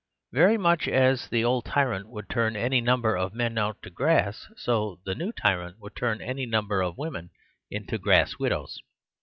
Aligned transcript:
Very 0.33 0.57
much 0.57 0.87
as 0.87 1.27
the 1.27 1.43
old 1.45 1.65
tyrant 1.65 2.09
would 2.09 2.27
turn 2.27 2.55
any 2.55 2.81
number 2.81 3.15
of 3.15 3.35
men 3.35 3.55
out 3.59 3.83
to 3.83 3.91
grass, 3.91 4.47
so 4.57 4.99
the 5.05 5.13
new 5.13 5.31
tyrant 5.31 5.77
would 5.79 5.95
turn 5.95 6.21
any 6.23 6.47
number 6.47 6.81
of 6.81 6.97
women 6.97 7.29
into 7.69 7.99
grass 7.99 8.39
widows. 8.39 8.79